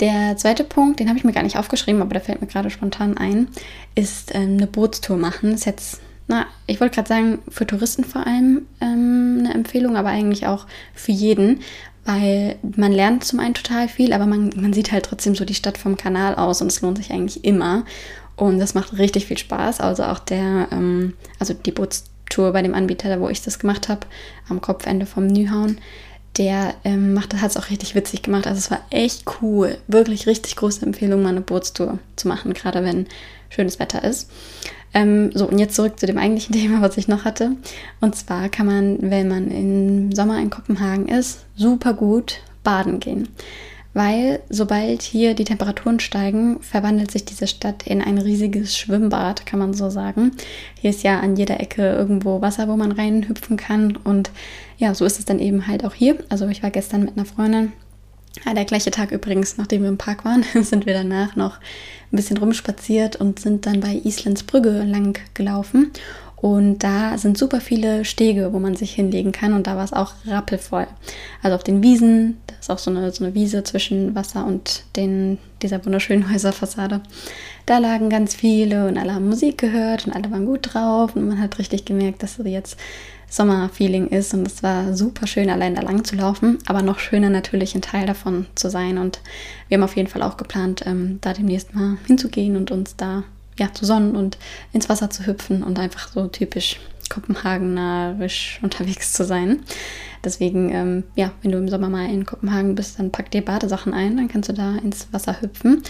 Der 0.01 0.37
zweite 0.37 0.65
Punkt, 0.65 1.01
den 1.01 1.09
habe 1.09 1.19
ich 1.19 1.25
mir 1.25 1.33
gar 1.33 1.43
nicht 1.43 1.59
aufgeschrieben, 1.59 2.03
aber 2.03 2.13
der 2.13 2.21
fällt 2.21 2.41
mir 2.41 2.47
gerade 2.47 2.71
spontan 2.71 3.17
ein, 3.17 3.49
ist 3.95 4.35
ähm, 4.35 4.59
eine 4.59 4.67
Bootstour 4.67 5.17
machen. 5.17 5.53
Das 5.53 5.61
ist 5.61 5.67
jetzt, 5.67 6.01
na, 6.29 6.47
ich 6.67 6.81
wollte 6.81 6.97
gerade 6.97 7.09
sagen, 7.09 7.39
für 7.49 7.67
Touristen 7.67 8.05
vor 8.05 8.27
allem 8.27 8.67
ähm, 8.83 9.39
eine 9.41 9.55
Empfehlung, 9.55 9.97
aber 9.97 10.11
eigentlich 10.11 10.47
auch 10.47 10.67
für 10.95 11.13
jeden, 11.13 11.61
weil 12.05 12.57
man 12.77 12.93
lernt 12.93 13.25
zum 13.25 13.41
einen 13.41 13.55
total 13.55 13.89
viel, 13.89 14.13
aber 14.13 14.27
man, 14.27 14.51
man 14.57 14.75
sieht 14.75 14.93
halt 14.93 15.07
trotzdem 15.07 15.35
so 15.35 15.45
die 15.47 15.55
Stadt 15.55 15.79
vom 15.79 15.97
Kanal 15.97 16.35
aus 16.35 16.61
und 16.61 16.69
es 16.69 16.83
lohnt 16.83 16.99
sich 16.99 17.11
eigentlich 17.11 17.45
immer. 17.45 17.85
Und 18.37 18.59
das 18.59 18.75
macht 18.75 18.99
richtig 18.99 19.27
viel 19.27 19.39
Spaß. 19.39 19.81
Also 19.81 20.05
auch 20.05 20.19
der, 20.19 20.69
ähm, 20.71 21.15
also 21.39 21.55
die 21.55 21.73
Bootstour 21.73 22.53
bei 22.53 22.63
dem 22.63 22.75
Anbieter, 22.75 23.21
wo 23.21 23.29
ich 23.29 23.43
das 23.43 23.59
gemacht 23.59 23.89
habe, 23.89 24.07
am 24.49 24.61
Kopfende 24.61 25.07
vom 25.07 25.27
Nyhauen, 25.27 25.79
der 26.37 26.75
ähm, 26.85 27.19
hat 27.19 27.33
es 27.33 27.57
auch 27.57 27.71
richtig 27.71 27.95
witzig 27.95 28.23
gemacht. 28.23 28.47
Also 28.47 28.59
es 28.59 28.71
war 28.71 28.83
echt 28.91 29.25
cool. 29.41 29.79
Wirklich 29.87 30.27
richtig 30.27 30.57
große 30.57 30.85
Empfehlung, 30.85 31.23
mal 31.23 31.31
eine 31.31 31.41
Bootstour 31.41 31.99
zu 32.17 32.29
machen, 32.29 32.53
gerade 32.53 32.85
wenn 32.85 33.07
schönes 33.49 33.79
Wetter 33.79 34.05
ist. 34.05 34.31
Ähm, 34.93 35.31
so, 35.35 35.49
und 35.49 35.59
jetzt 35.59 35.75
zurück 35.75 35.99
zu 35.99 36.05
dem 36.05 36.19
eigentlichen 36.19 36.55
Thema, 36.61 36.83
was 36.83 36.99
ich 36.99 37.09
noch 37.09 37.25
hatte. 37.25 37.53
Und 38.03 38.17
zwar 38.17 38.51
kann 38.51 38.67
man, 38.67 39.11
wenn 39.11 39.29
man 39.29 39.51
im 39.51 40.13
Sommer 40.13 40.39
in 40.39 40.51
Kopenhagen 40.51 41.09
ist, 41.09 41.47
super 41.57 41.95
gut 41.95 42.41
baden 42.63 43.01
gehen 43.01 43.29
weil 43.97 44.41
sobald 44.51 45.01
hier 45.01 45.33
die 45.33 45.45
Temperaturen 45.45 46.01
steigen, 46.01 46.61
verwandelt 46.61 47.11
sich 47.11 47.25
diese 47.25 47.47
Stadt 47.47 47.87
in 47.87 48.03
ein 48.03 48.19
riesiges 48.19 48.77
Schwimmbad, 48.77 49.47
kann 49.47 49.59
man 49.59 49.73
so 49.73 49.89
sagen. 49.89 50.33
Hier 50.79 50.91
ist 50.91 51.03
ja 51.03 51.19
an 51.21 51.35
jeder 51.37 51.61
Ecke 51.61 51.95
irgendwo 51.95 52.43
Wasser, 52.43 52.69
wo 52.69 52.77
man 52.77 52.93
reinhüpfen 52.93 53.57
kann 53.57 53.97
und 53.97 54.31
ja, 54.77 54.95
so 54.95 55.07
ist 55.07 55.19
es 55.19 55.25
dann 55.25 55.39
eben 55.39 55.67
halt 55.67 55.83
auch 55.83 55.95
hier. 55.95 56.19
Also 56.29 56.47
ich 56.49 56.63
war 56.63 56.71
gestern 56.71 57.07
mit 57.07 57.17
einer 57.17 57.25
Freundin 57.25 57.73
der 58.45 58.67
gleiche 58.67 58.91
Tag 58.91 59.13
übrigens, 59.13 59.57
nachdem 59.57 59.81
wir 59.81 59.89
im 59.89 59.97
Park 59.97 60.27
waren, 60.27 60.45
sind 60.63 60.85
wir 60.85 60.93
danach 60.93 61.35
noch 61.35 61.57
ein 62.13 62.17
bisschen 62.17 62.37
rumspaziert 62.37 63.17
und 63.17 63.41
sind 63.41 63.65
dann 63.65 63.81
bei 63.81 63.99
Islands 64.05 64.43
Brügge 64.43 64.83
lang 64.83 65.19
gelaufen. 65.33 65.91
Und 66.37 66.81
da 66.81 67.17
sind 67.17 67.39
super 67.39 67.63
viele 67.63 68.05
Stege, 68.05 68.53
wo 68.53 68.59
man 68.59 68.77
sich 68.77 68.93
hinlegen 68.93 69.33
kann. 69.33 69.55
Und 69.55 69.67
da 69.67 69.77
war 69.77 69.85
es 69.85 69.95
auch 69.95 70.13
rappelvoll. 70.27 70.87
Also 71.43 71.57
auf 71.57 71.65
den 71.65 71.83
Wiesen, 71.83 72.37
da 72.47 72.55
ist 72.61 72.71
auch 72.71 72.79
so 72.79 72.91
eine, 72.91 73.11
so 73.11 73.25
eine 73.25 73.35
Wiese 73.35 73.65
zwischen 73.65 74.15
Wasser 74.15 74.47
und 74.47 74.85
den, 74.97 75.39
dieser 75.63 75.85
wunderschönen 75.85 76.31
Häuserfassade. 76.33 77.01
Da 77.65 77.79
lagen 77.79 78.11
ganz 78.11 78.35
viele 78.35 78.87
und 78.87 78.99
alle 78.99 79.15
haben 79.15 79.29
Musik 79.29 79.59
gehört 79.59 80.07
und 80.07 80.13
alle 80.13 80.31
waren 80.31 80.45
gut 80.45 80.75
drauf. 80.75 81.17
Und 81.17 81.27
man 81.27 81.41
hat 81.41 81.59
richtig 81.59 81.87
gemerkt, 81.87 82.23
dass 82.23 82.35
so 82.35 82.45
jetzt 82.45 82.77
Sommerfeeling 83.31 84.09
ist. 84.09 84.35
Und 84.35 84.47
es 84.47 84.63
war 84.63 84.95
super 84.95 85.27
schön, 85.27 85.49
allein 85.49 85.75
da 85.75 85.81
lang 85.81 86.05
zu 86.05 86.17
laufen. 86.17 86.59
Aber 86.67 86.83
noch 86.83 86.99
schöner 86.99 87.31
natürlich, 87.31 87.75
ein 87.75 87.83
Teil 87.83 88.07
davon 88.07 88.47
zu 88.55 88.69
sein. 88.69 88.99
Und 88.99 89.21
wir 89.69 89.79
haben 89.79 89.85
auf 89.85 89.97
jeden 89.97 90.09
Fall 90.09 90.23
auch 90.23 90.37
geplant, 90.37 90.85
ähm, 90.87 91.19
da 91.23 91.33
demnächst 91.33 91.75
mal 91.75 91.97
hinzugehen 92.07 92.57
und 92.57 92.71
uns 92.71 92.95
da 92.95 93.25
ja, 93.59 93.73
zu 93.73 93.85
sonnen 93.85 94.17
und 94.17 94.39
ins 94.73 94.89
Wasser 94.89 95.11
zu 95.11 95.27
hüpfen 95.27 95.63
und 95.63 95.79
einfach 95.79 96.09
so 96.09 96.27
typisch 96.27 96.79
kopenhagenerisch 97.09 98.59
unterwegs 98.63 99.13
zu 99.13 99.25
sein. 99.25 99.61
Deswegen, 100.25 100.71
ähm, 100.73 101.05
ja, 101.15 101.31
wenn 101.43 101.53
du 101.53 101.59
im 101.59 101.69
Sommer 101.69 101.89
mal 101.89 102.11
in 102.11 102.27
Kopenhagen 102.27 102.75
bist, 102.75 102.99
dann 102.99 103.13
pack 103.13 103.31
dir 103.31 103.45
Badesachen 103.45 103.95
ein, 103.95 104.17
dann 104.17 104.29
kannst 104.29 104.49
du 104.49 104.53
da 104.53 104.77
ins 104.77 105.07
Wasser 105.13 105.41
hüpfen. 105.41 105.83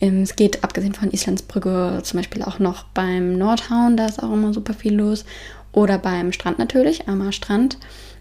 Ähm, 0.00 0.22
es 0.22 0.36
geht 0.36 0.62
abgesehen 0.62 0.94
von 0.94 1.10
Islandsbrücke 1.10 2.00
zum 2.04 2.18
Beispiel 2.18 2.42
auch 2.42 2.58
noch 2.58 2.84
beim 2.84 3.36
Nordhauen, 3.36 3.96
da 3.96 4.06
ist 4.06 4.22
auch 4.22 4.32
immer 4.32 4.52
super 4.52 4.74
viel 4.74 4.94
los. 4.94 5.24
Oder 5.72 5.98
beim 5.98 6.32
Strand 6.32 6.58
natürlich, 6.58 7.08
Amar 7.08 7.32
Strand. 7.32 7.78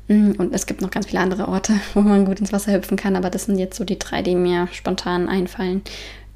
Mm, 0.07 0.31
und 0.37 0.53
es 0.53 0.65
gibt 0.65 0.81
noch 0.81 0.91
ganz 0.91 1.07
viele 1.07 1.21
andere 1.21 1.47
Orte, 1.47 1.73
wo 1.93 2.01
man 2.01 2.25
gut 2.25 2.39
ins 2.39 2.53
Wasser 2.53 2.73
hüpfen 2.73 2.97
kann, 2.97 3.15
aber 3.15 3.29
das 3.29 3.45
sind 3.45 3.57
jetzt 3.57 3.77
so 3.77 3.85
die 3.85 3.99
drei, 3.99 4.21
die 4.21 4.35
mir 4.35 4.67
spontan 4.71 5.29
einfallen, 5.29 5.81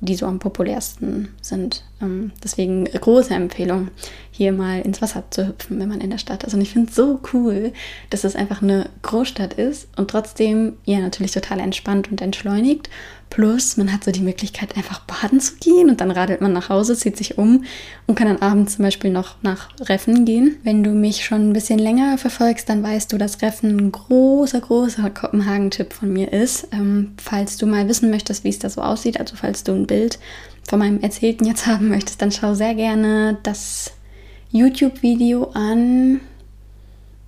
die 0.06 0.16
so 0.16 0.26
am 0.26 0.40
populärsten 0.40 1.30
sind. 1.42 1.84
Ähm, 2.02 2.32
deswegen 2.44 2.86
große 2.86 3.34
Empfehlung, 3.34 3.90
hier 4.32 4.52
mal 4.52 4.82
ins 4.82 5.02
Wasser 5.02 5.24
zu 5.30 5.48
hüpfen, 5.48 5.80
wenn 5.80 5.90
man 5.90 6.02
in 6.02 6.10
der 6.10 6.18
Stadt 6.18 6.44
ist. 6.44 6.54
Und 6.54 6.62
ich 6.62 6.72
finde 6.72 6.90
es 6.90 6.96
so 6.96 7.20
cool, 7.34 7.72
dass 8.10 8.24
es 8.24 8.36
einfach 8.36 8.62
eine 8.62 8.90
Großstadt 9.02 9.54
ist 9.54 9.88
und 9.98 10.10
trotzdem 10.10 10.78
ja 10.86 11.00
natürlich 11.00 11.32
total 11.32 11.60
entspannt 11.60 12.12
und 12.12 12.22
entschleunigt. 12.22 12.90
Plus, 13.34 13.78
man 13.78 13.92
hat 13.92 14.04
so 14.04 14.12
die 14.12 14.22
Möglichkeit, 14.22 14.78
einfach 14.78 15.00
baden 15.00 15.40
zu 15.40 15.56
gehen 15.56 15.90
und 15.90 16.02
dann 16.02 16.12
radelt 16.12 16.40
man 16.40 16.54
nach 16.54 16.70
Hause, 16.70 16.96
zieht 16.96 17.18
sich 17.18 17.40
um 17.40 17.64
und 18.06 18.14
kann 18.14 18.28
dann 18.28 18.44
abends 18.44 18.76
zum 18.76 18.86
Beispiel 18.86 19.10
noch 19.10 19.38
nach 19.42 19.70
Reffen 19.80 20.24
gehen. 20.24 20.58
Wenn 20.62 20.84
du 20.84 20.92
mich 20.92 21.26
schon 21.26 21.50
ein 21.50 21.54
bisschen 21.54 21.80
länger 21.80 22.20
verfolgst, 22.20 22.70
dann 22.70 22.84
weißt 22.84 23.12
du, 23.12 23.18
dass 23.18 23.42
Reffen 23.42 23.76
ein 23.76 23.92
großer, 23.92 24.62
großer 24.62 25.10
Kopenhagen-Tipp 25.10 25.94
von 25.94 26.14
mir 26.14 26.32
ist. 26.32 26.68
Ähm, 26.74 27.14
falls 27.18 27.58
du 27.58 27.66
mal 27.66 27.90
wissen 27.90 28.12
möchtest, 28.12 28.44
wie 28.44 28.50
es 28.50 28.60
da 28.60 28.70
so 28.70 28.82
aussieht, 28.82 29.20
also 29.20 29.36
falls 29.36 29.64
du 29.64 29.72
ein 29.72 29.88
Bild 29.88 30.20
von 30.70 30.78
meinem 30.78 31.02
Erzählten 31.02 31.46
jetzt 31.46 31.66
haben 31.66 31.90
möchtest, 31.90 32.22
dann 32.22 32.32
schau 32.32 32.54
sehr 32.54 32.76
gerne 32.76 33.40
das 33.42 33.94
YouTube-Video 34.52 35.50
an. 35.56 36.20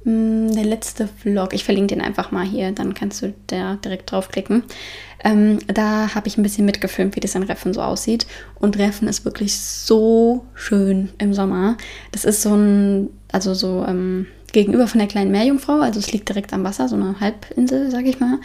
Mm, 0.04 0.52
der 0.52 0.66
letzte 0.66 1.08
Vlog, 1.08 1.56
ich 1.56 1.64
verlinke 1.64 1.96
den 1.96 2.06
einfach 2.06 2.30
mal 2.30 2.46
hier, 2.46 2.72
dann 2.74 2.94
kannst 2.94 3.24
du 3.24 3.34
da 3.48 3.78
direkt 3.78 4.12
draufklicken. 4.12 4.62
Ähm, 5.26 5.58
da 5.68 6.14
habe 6.14 6.28
ich 6.28 6.38
ein 6.38 6.44
bisschen 6.44 6.66
mitgefilmt, 6.66 7.16
wie 7.16 7.20
das 7.20 7.34
in 7.34 7.44
Reffen 7.44 7.74
so 7.74 7.82
aussieht. 7.82 8.28
Und 8.60 8.78
Reffen 8.78 9.08
ist 9.08 9.26
wirklich 9.26 9.58
so 9.58 10.46
schön 10.54 11.10
im 11.18 11.34
Sommer. 11.34 11.78
Das 12.12 12.24
ist 12.26 12.44
so 12.44 12.56
ein, 12.56 13.10
also 13.32 13.56
so 13.56 13.84
ähm, 13.88 14.28
gegenüber 14.54 14.88
von 14.88 15.00
der 15.00 15.08
kleinen 15.08 15.32
Meerjungfrau, 15.32 15.80
also 15.80 16.00
es 16.00 16.14
liegt 16.14 16.30
direkt 16.30 16.54
am 16.54 16.64
Wasser, 16.64 16.88
so 16.88 16.96
eine 16.96 17.20
Halbinsel, 17.20 17.90
sage 17.90 18.08
ich 18.08 18.20
mal. 18.20 18.38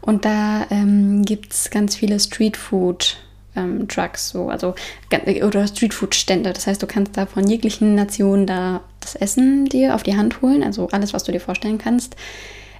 Und 0.00 0.24
da 0.24 0.66
ähm, 0.70 1.24
gibt 1.24 1.52
es 1.52 1.70
ganz 1.70 1.94
viele 1.94 2.18
Streetfood 2.18 3.16
ähm, 3.56 3.86
Trucks, 3.86 4.30
so, 4.30 4.48
also 4.48 4.74
oder 5.42 5.66
Streetfood-Stände. 5.66 6.52
Das 6.52 6.66
heißt, 6.66 6.82
du 6.82 6.86
kannst 6.88 7.16
da 7.16 7.26
von 7.26 7.48
jeglichen 7.48 7.94
Nationen 7.94 8.46
da 8.46 8.82
das 9.00 9.14
Essen 9.14 9.66
dir 9.66 9.94
auf 9.94 10.02
die 10.02 10.16
Hand 10.16 10.42
holen, 10.42 10.64
also 10.64 10.88
alles, 10.88 11.14
was 11.14 11.22
du 11.22 11.32
dir 11.32 11.40
vorstellen 11.40 11.78
kannst. 11.78 12.16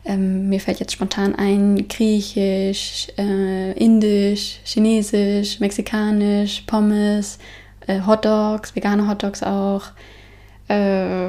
Ähm, 0.05 0.49
mir 0.51 0.61
fällt 0.61 0.81
jetzt 0.81 0.93
spontan 0.93 1.35
ein 1.35 1.89
Griechisch, 1.89 3.09
äh, 3.17 3.73
Indisch, 3.73 4.61
Chinesisch, 4.65 5.61
Mexikanisch, 5.61 6.63
Pommes, 6.67 7.39
äh, 7.87 8.01
Hotdogs, 8.07 8.75
vegane 8.77 9.09
Hotdogs 9.09 9.43
auch. 9.43 9.93
äh, 10.69 11.29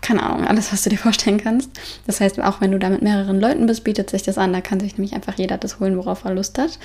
keine 0.00 0.22
Ahnung, 0.22 0.46
alles, 0.46 0.72
was 0.72 0.82
du 0.82 0.90
dir 0.90 0.98
vorstellen 0.98 1.38
kannst. 1.38 1.70
Das 2.06 2.20
heißt, 2.20 2.40
auch 2.40 2.60
wenn 2.60 2.70
du 2.72 2.78
da 2.78 2.88
mit 2.88 3.02
mehreren 3.02 3.40
Leuten 3.40 3.66
bist, 3.66 3.82
bietet 3.84 4.10
sich 4.10 4.22
das 4.22 4.38
an. 4.38 4.52
Da 4.52 4.60
kann 4.60 4.78
sich 4.80 4.96
nämlich 4.96 5.14
einfach 5.14 5.34
jeder 5.36 5.58
das 5.58 5.80
holen, 5.80 5.96
worauf 5.96 6.24
er 6.24 6.34
Lust 6.34 6.56
hat. 6.58 6.78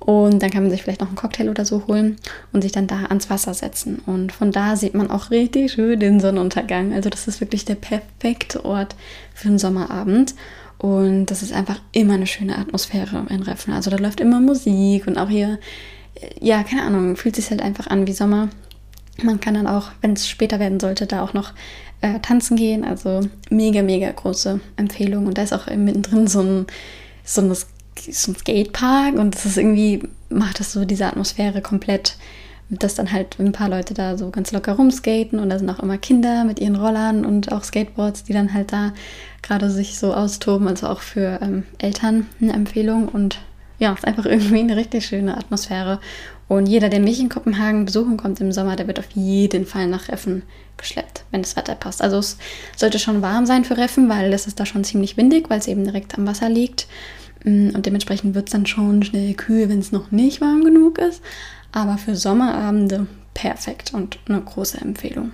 Und 0.00 0.42
dann 0.42 0.50
kann 0.50 0.64
man 0.64 0.70
sich 0.70 0.82
vielleicht 0.82 1.00
noch 1.00 1.08
einen 1.08 1.16
Cocktail 1.16 1.48
oder 1.48 1.64
so 1.64 1.86
holen 1.86 2.16
und 2.52 2.62
sich 2.62 2.72
dann 2.72 2.86
da 2.88 3.04
ans 3.08 3.30
Wasser 3.30 3.54
setzen. 3.54 4.02
Und 4.04 4.32
von 4.32 4.50
da 4.52 4.76
sieht 4.76 4.94
man 4.94 5.10
auch 5.10 5.30
richtig 5.30 5.72
schön 5.72 6.00
den 6.00 6.20
Sonnenuntergang. 6.20 6.92
Also 6.92 7.08
das 7.08 7.28
ist 7.28 7.40
wirklich 7.40 7.64
der 7.64 7.76
perfekte 7.76 8.64
Ort 8.64 8.96
für 9.32 9.48
einen 9.48 9.58
Sommerabend. 9.58 10.34
Und 10.78 11.26
das 11.26 11.42
ist 11.42 11.52
einfach 11.52 11.80
immer 11.92 12.14
eine 12.14 12.26
schöne 12.26 12.58
Atmosphäre 12.58 13.26
in 13.30 13.42
Reffen. 13.42 13.72
Also 13.72 13.90
da 13.90 13.96
läuft 13.96 14.20
immer 14.20 14.40
Musik 14.40 15.06
und 15.06 15.18
auch 15.18 15.28
hier, 15.28 15.58
äh, 16.14 16.28
ja, 16.40 16.62
keine 16.62 16.82
Ahnung, 16.82 17.16
fühlt 17.16 17.36
sich 17.36 17.50
halt 17.50 17.62
einfach 17.62 17.86
an 17.86 18.06
wie 18.06 18.12
Sommer. 18.12 18.48
Man 19.22 19.40
kann 19.40 19.54
dann 19.54 19.66
auch, 19.66 19.90
wenn 20.00 20.12
es 20.12 20.28
später 20.28 20.58
werden 20.58 20.80
sollte, 20.80 21.06
da 21.06 21.22
auch 21.22 21.34
noch 21.34 21.52
äh, 22.00 22.18
tanzen 22.20 22.56
gehen. 22.56 22.84
Also 22.84 23.20
mega, 23.50 23.82
mega 23.82 24.10
große 24.10 24.60
Empfehlung. 24.76 25.26
Und 25.26 25.38
da 25.38 25.42
ist 25.42 25.52
auch 25.52 25.66
mittendrin 25.74 26.26
so 26.26 26.42
ein, 26.42 26.66
so 27.24 27.40
ein, 27.40 27.54
so 27.54 28.32
ein 28.32 28.36
Skatepark 28.36 29.14
und 29.14 29.34
das 29.34 29.46
ist 29.46 29.56
irgendwie, 29.56 30.02
macht 30.28 30.60
das 30.60 30.72
so 30.72 30.84
diese 30.84 31.06
Atmosphäre 31.06 31.62
komplett, 31.62 32.16
dass 32.70 32.94
dann 32.94 33.12
halt 33.12 33.38
ein 33.38 33.52
paar 33.52 33.68
Leute 33.68 33.94
da 33.94 34.16
so 34.16 34.30
ganz 34.30 34.52
locker 34.52 34.72
rumskaten 34.72 35.38
und 35.38 35.50
da 35.50 35.58
sind 35.58 35.70
auch 35.70 35.80
immer 35.80 35.98
Kinder 35.98 36.44
mit 36.44 36.60
ihren 36.60 36.76
Rollern 36.76 37.24
und 37.24 37.52
auch 37.52 37.62
Skateboards, 37.62 38.24
die 38.24 38.32
dann 38.32 38.54
halt 38.54 38.72
da 38.72 38.92
gerade 39.42 39.70
sich 39.70 39.98
so 39.98 40.14
austoben. 40.14 40.68
Also 40.68 40.88
auch 40.88 41.00
für 41.00 41.38
ähm, 41.42 41.64
Eltern 41.78 42.26
eine 42.40 42.54
Empfehlung 42.54 43.08
und 43.08 43.38
ja, 43.78 43.92
ist 43.92 44.06
einfach 44.06 44.26
irgendwie 44.26 44.60
eine 44.60 44.76
richtig 44.76 45.06
schöne 45.06 45.36
Atmosphäre. 45.36 46.00
Und 46.46 46.66
jeder, 46.66 46.88
der 46.88 47.00
mich 47.00 47.20
in 47.20 47.30
Kopenhagen 47.30 47.86
besuchen 47.86 48.16
kommt 48.16 48.40
im 48.40 48.52
Sommer, 48.52 48.76
der 48.76 48.86
wird 48.86 48.98
auf 48.98 49.10
jeden 49.14 49.64
Fall 49.64 49.86
nach 49.86 50.08
Reffen 50.08 50.42
geschleppt, 50.76 51.24
wenn 51.30 51.42
das 51.42 51.56
Wetter 51.56 51.74
passt. 51.74 52.02
Also 52.02 52.18
es 52.18 52.36
sollte 52.76 52.98
schon 52.98 53.22
warm 53.22 53.46
sein 53.46 53.64
für 53.64 53.76
Reffen, 53.76 54.08
weil 54.08 54.32
es 54.32 54.46
ist 54.46 54.60
da 54.60 54.66
schon 54.66 54.84
ziemlich 54.84 55.16
windig, 55.16 55.48
weil 55.48 55.58
es 55.58 55.68
eben 55.68 55.84
direkt 55.84 56.16
am 56.18 56.26
Wasser 56.26 56.48
liegt. 56.48 56.86
Mm, 57.44 57.70
und 57.74 57.86
dementsprechend 57.86 58.34
wird 58.34 58.48
es 58.48 58.52
dann 58.52 58.66
schon 58.66 59.02
schnell 59.02 59.34
kühl, 59.34 59.68
wenn 59.68 59.78
es 59.78 59.92
noch 59.92 60.10
nicht 60.10 60.40
warm 60.40 60.64
genug 60.64 60.98
ist. 60.98 61.22
Aber 61.74 61.98
für 61.98 62.14
Sommerabende 62.14 63.08
perfekt 63.34 63.92
und 63.92 64.18
eine 64.28 64.40
große 64.40 64.80
Empfehlung. 64.80 65.32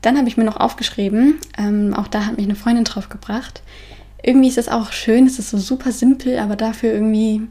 Dann 0.00 0.16
habe 0.16 0.26
ich 0.28 0.38
mir 0.38 0.44
noch 0.44 0.56
aufgeschrieben, 0.56 1.38
ähm, 1.58 1.92
auch 1.94 2.08
da 2.08 2.24
hat 2.24 2.38
mich 2.38 2.46
eine 2.46 2.56
Freundin 2.56 2.84
drauf 2.84 3.10
gebracht. 3.10 3.62
Irgendwie 4.22 4.48
ist 4.48 4.56
es 4.56 4.68
auch 4.68 4.92
schön, 4.92 5.26
es 5.26 5.38
ist 5.38 5.50
so 5.50 5.58
super 5.58 5.92
simpel, 5.92 6.38
aber 6.38 6.56
dafür 6.56 6.92
irgendwie 6.92 7.42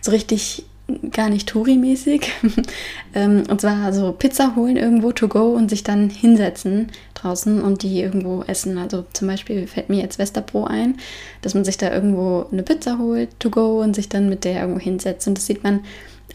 so 0.00 0.12
richtig 0.12 0.64
gar 1.10 1.28
nicht 1.28 1.48
Touri-mäßig. 1.50 2.28
ähm, 3.14 3.42
und 3.50 3.60
zwar 3.60 3.92
so 3.92 4.12
Pizza 4.12 4.54
holen 4.56 4.76
irgendwo 4.76 5.12
to 5.12 5.28
go 5.28 5.52
und 5.52 5.68
sich 5.68 5.82
dann 5.82 6.08
hinsetzen 6.08 6.88
draußen 7.14 7.60
und 7.60 7.82
die 7.82 8.00
irgendwo 8.00 8.42
essen. 8.46 8.78
Also 8.78 9.04
zum 9.12 9.28
Beispiel 9.28 9.66
fällt 9.66 9.90
mir 9.90 10.00
jetzt 10.00 10.18
Westerpro 10.18 10.64
ein, 10.64 10.96
dass 11.42 11.54
man 11.54 11.64
sich 11.64 11.76
da 11.76 11.92
irgendwo 11.92 12.46
eine 12.50 12.62
Pizza 12.62 12.98
holt 12.98 13.38
to 13.40 13.50
go 13.50 13.82
und 13.82 13.94
sich 13.94 14.08
dann 14.08 14.28
mit 14.28 14.44
der 14.44 14.60
irgendwo 14.60 14.80
hinsetzt. 14.80 15.28
Und 15.28 15.36
das 15.36 15.46
sieht 15.46 15.62
man 15.62 15.80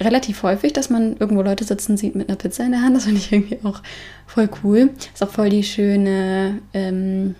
relativ 0.03 0.43
häufig, 0.43 0.73
dass 0.73 0.89
man 0.89 1.17
irgendwo 1.17 1.41
Leute 1.41 1.63
sitzen 1.63 1.97
sieht 1.97 2.15
mit 2.15 2.29
einer 2.29 2.37
Pizza 2.37 2.65
in 2.65 2.71
der 2.71 2.81
Hand. 2.81 2.95
Das 2.95 3.05
finde 3.05 3.19
ich 3.19 3.31
irgendwie 3.31 3.59
auch 3.63 3.81
voll 4.27 4.49
cool. 4.63 4.89
Ist 5.13 5.23
auch 5.23 5.29
voll 5.29 5.49
die 5.49 5.63
schöne, 5.63 6.59
ähm, 6.73 7.35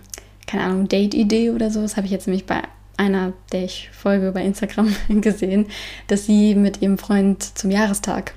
keine 0.46 0.64
Ahnung, 0.64 0.88
Date-Idee 0.88 1.50
oder 1.50 1.70
so. 1.70 1.82
Das 1.82 1.96
habe 1.96 2.06
ich 2.06 2.12
jetzt 2.12 2.26
nämlich 2.26 2.46
bei 2.46 2.62
einer, 2.96 3.32
der 3.52 3.64
ich 3.64 3.90
folge 3.92 4.32
bei 4.32 4.44
Instagram 4.44 4.94
gesehen, 5.20 5.66
dass 6.06 6.26
sie 6.26 6.54
mit 6.54 6.82
ihrem 6.82 6.98
Freund 6.98 7.42
zum 7.42 7.70
Jahrestag, 7.70 8.34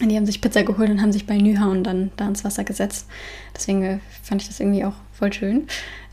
die 0.00 0.16
haben 0.16 0.26
sich 0.26 0.40
Pizza 0.40 0.62
geholt 0.62 0.88
und 0.88 1.02
haben 1.02 1.12
sich 1.12 1.26
bei 1.26 1.36
Nyhauen 1.36 1.84
dann 1.84 2.10
da 2.16 2.26
ins 2.26 2.44
Wasser 2.44 2.64
gesetzt. 2.64 3.06
Deswegen 3.54 3.82
äh, 3.82 3.98
fand 4.22 4.42
ich 4.42 4.48
das 4.48 4.60
irgendwie 4.60 4.84
auch 4.84 4.94
voll 5.12 5.32
schön. 5.32 5.66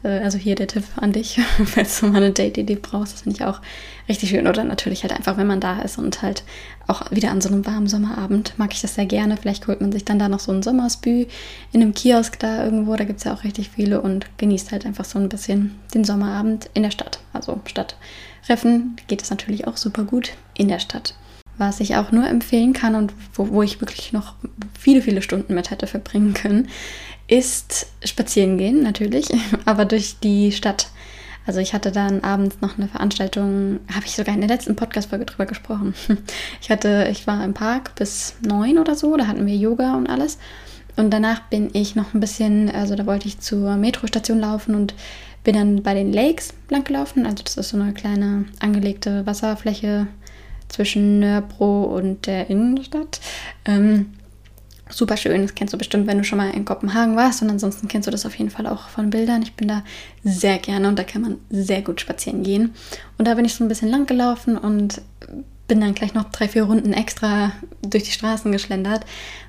Äh, 0.04 0.20
also 0.20 0.38
hier 0.38 0.56
der 0.56 0.68
Tipp 0.68 0.84
an 0.96 1.12
dich, 1.12 1.40
falls 1.66 2.00
du 2.00 2.08
mal 2.08 2.18
eine 2.18 2.32
Date-Idee 2.32 2.78
brauchst, 2.82 3.14
das 3.14 3.22
finde 3.22 3.38
ich 3.38 3.46
auch 3.46 3.62
richtig 4.08 4.30
schön. 4.30 4.48
Oder 4.48 4.64
natürlich 4.64 5.04
halt 5.04 5.14
einfach, 5.14 5.38
wenn 5.38 5.48
man 5.48 5.60
da 5.60 5.80
ist 5.82 5.98
und 5.98 6.22
halt 6.22 6.44
auch 6.88 7.12
wieder 7.12 7.32
an 7.32 7.42
so 7.42 7.50
einem 7.50 7.66
warmen 7.66 7.88
Sommerabend 7.88 8.54
mag 8.58 8.74
ich 8.74 8.82
das 8.82 8.96
sehr 8.96 9.06
gerne. 9.06 9.38
Vielleicht 9.38 9.68
holt 9.68 9.82
man 9.82 9.92
sich 9.92 10.06
dann 10.06 10.20
da 10.20 10.30
noch 10.30 10.40
so 10.40 10.52
ein 10.52 10.64
Sommerspü 10.64 11.26
in 11.72 11.82
einem 11.82 11.94
Kiosk 11.94 12.40
da 12.40 12.64
irgendwo, 12.64 12.96
da 12.96 13.04
gibt 13.04 13.20
es 13.20 13.26
ja 13.26 13.34
auch 13.34 13.44
richtig 13.44 13.70
viele 13.70 14.02
und 14.02 14.26
genießt 14.38 14.72
halt 14.72 14.86
einfach 14.86 15.06
so 15.06 15.20
ein 15.20 15.30
bisschen 15.30 15.76
den 15.94 16.04
Sommerabend 16.04 16.70
in 16.74 16.84
der 16.84 16.92
Stadt. 16.92 17.20
Also 17.34 17.60
statt 17.66 17.98
Reffen 18.50 18.96
geht 19.08 19.22
es 19.22 19.30
natürlich 19.30 19.68
auch 19.68 19.78
super 19.78 20.04
gut 20.04 20.34
in 20.56 20.70
der 20.70 20.80
Stadt. 20.80 21.14
Was 21.58 21.80
ich 21.80 21.96
auch 21.96 22.12
nur 22.12 22.28
empfehlen 22.28 22.74
kann 22.74 22.96
und 22.96 23.14
wo, 23.34 23.50
wo 23.50 23.64
ich 23.64 23.82
wirklich 23.82 24.14
noch 24.14 24.36
viele, 24.80 25.02
viele 25.02 25.22
Stunden 25.22 25.54
mit 25.54 25.72
hätte 25.72 25.88
verbringen 25.88 26.34
können, 26.34 26.70
ist 27.28 27.88
spazieren 28.04 28.58
gehen 28.58 28.84
natürlich, 28.84 29.28
aber 29.66 29.86
durch 29.86 30.20
die 30.20 30.52
Stadt. 30.52 30.88
Also 31.46 31.62
ich 31.62 31.74
hatte 31.74 31.94
dann 31.94 32.22
abends 32.22 32.58
noch 32.60 32.78
eine 32.78 32.90
Veranstaltung, 32.90 33.80
habe 33.94 34.06
ich 34.06 34.16
sogar 34.16 34.36
in 34.36 34.42
der 34.42 34.50
letzten 34.50 34.76
Podcast-Folge 34.76 35.26
drüber 35.26 35.46
gesprochen. 35.46 35.94
Ich 36.62 36.70
hatte, 36.70 37.08
ich 37.10 37.26
war 37.26 37.44
im 37.44 37.54
Park 37.54 37.96
bis 37.96 38.36
neun 38.46 38.78
oder 38.78 38.96
so, 38.96 39.16
da 39.16 39.28
hatten 39.28 39.46
wir 39.46 39.56
Yoga 39.56 39.96
und 39.96 40.08
alles. 40.08 40.38
Und 40.98 41.12
danach 41.12 41.42
bin 41.50 41.70
ich 41.74 41.96
noch 41.96 42.14
ein 42.14 42.20
bisschen, 42.20 42.70
also 42.70 42.96
da 42.96 43.06
wollte 43.06 43.28
ich 43.28 43.40
zur 43.40 43.78
Metrostation 43.78 44.40
laufen 44.40 44.76
und 44.76 44.96
bin 45.44 45.56
dann 45.56 45.84
bei 45.84 45.94
den 45.94 46.12
Lakes 46.12 46.54
lang 46.70 46.84
gelaufen. 46.84 47.26
Also 47.26 47.44
das 47.44 47.56
ist 47.56 47.70
so 47.70 47.80
eine 47.80 47.94
kleine 47.94 48.46
angelegte 48.60 49.26
Wasserfläche 49.26 50.08
zwischen 50.70 51.20
Nörbro 51.20 51.84
und 51.84 52.28
der 52.28 52.50
Innenstadt. 52.50 53.20
Ähm, 53.66 54.14
super 54.90 55.18
schön. 55.18 55.42
Das 55.42 55.56
kennst 55.56 55.74
du 55.74 55.78
bestimmt, 55.78 56.08
wenn 56.08 56.18
du 56.18 56.24
schon 56.24 56.38
mal 56.38 56.52
in 56.52 56.66
Kopenhagen 56.66 57.16
warst. 57.16 57.42
Und 57.42 57.50
ansonsten 57.50 57.88
kennst 57.88 58.08
du 58.08 58.12
das 58.12 58.26
auf 58.26 58.36
jeden 58.36 58.50
Fall 58.50 58.68
auch 58.68 58.90
von 58.90 59.10
Bildern. 59.10 59.42
Ich 59.42 59.54
bin 59.54 59.68
da 59.68 59.84
sehr 60.24 60.58
gerne 60.58 60.88
und 60.88 60.98
da 60.98 61.04
kann 61.04 61.22
man 61.22 61.38
sehr 61.50 61.82
gut 61.82 62.02
spazieren 62.02 62.44
gehen. 62.44 62.74
Und 63.18 63.28
da 63.28 63.34
bin 63.36 63.46
ich 63.46 63.54
so 63.54 63.64
ein 63.64 63.68
bisschen 63.68 63.90
lang 63.90 64.06
gelaufen 64.06 64.58
und 64.58 65.02
bin 65.68 65.82
dann 65.82 65.94
gleich 65.94 66.14
noch 66.14 66.32
drei, 66.32 66.48
vier 66.48 66.64
Runden 66.64 66.94
extra 66.94 67.52
durch 67.82 68.04
die 68.04 68.12
Straßen 68.12 68.52
geschlendert, 68.52 69.06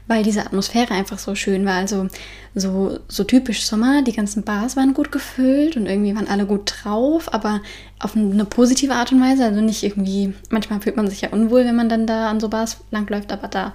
weil 0.09 0.23
diese 0.23 0.45
Atmosphäre 0.45 0.95
einfach 0.95 1.19
so 1.19 1.35
schön 1.35 1.65
war. 1.65 1.75
Also 1.75 2.09
so, 2.55 2.99
so 3.09 3.25
typisch 3.25 3.65
Sommer, 3.65 4.03
die 4.03 4.13
ganzen 4.13 4.43
Bars 4.43 4.77
waren 4.77 4.95
gut 4.95 5.13
gefüllt 5.13 5.77
und 5.77 5.87
irgendwie 5.87 6.15
waren 6.17 6.29
alle 6.29 6.47
gut 6.47 6.75
drauf, 6.83 7.33
aber 7.33 7.61
auf 8.01 8.17
eine 8.17 8.45
positive 8.45 8.95
Art 8.95 9.13
und 9.13 9.21
Weise. 9.21 9.45
Also 9.45 9.61
nicht 9.61 9.83
irgendwie, 9.85 10.35
manchmal 10.51 10.81
fühlt 10.81 10.97
man 10.97 11.09
sich 11.09 11.21
ja 11.21 11.31
unwohl, 11.31 11.65
wenn 11.65 11.77
man 11.77 11.89
dann 11.89 12.07
da 12.07 12.29
an 12.31 12.41
so 12.41 12.49
Bars 12.49 12.79
langläuft, 12.91 13.33
aber 13.33 13.49
da 13.49 13.73